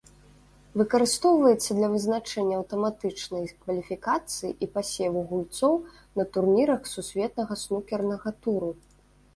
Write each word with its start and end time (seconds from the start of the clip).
Выкарыстоўваецца 0.81 1.69
для 1.79 1.89
вызначэння 1.95 2.55
аўтаматычнай 2.61 3.45
кваліфікацыі 3.67 4.51
і 4.67 4.71
пасеву 4.79 5.19
гульцоў 5.35 5.73
на 6.23 6.27
турнірах 6.35 6.81
сусветнага 6.95 7.53
снукернага 7.69 8.37
туру. 8.47 8.71